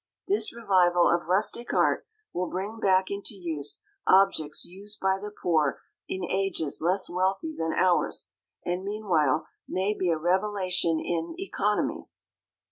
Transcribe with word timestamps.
This 0.27 0.51
revival 0.51 1.07
of 1.13 1.27
rustic 1.27 1.75
art 1.75 2.07
will 2.33 2.49
bring 2.49 2.79
back 2.79 3.11
into 3.11 3.35
use 3.35 3.81
objects 4.07 4.65
used 4.65 4.99
by 4.99 5.19
the 5.19 5.29
poor 5.29 5.79
in 6.09 6.23
ages 6.27 6.81
less 6.81 7.07
wealthy 7.07 7.55
than 7.55 7.71
ours, 7.73 8.29
and 8.65 8.83
meanwhile 8.83 9.45
may 9.67 9.93
be 9.93 10.09
a 10.09 10.17
revelation 10.17 10.99
in 10.99 11.35
"economy." 11.39 12.07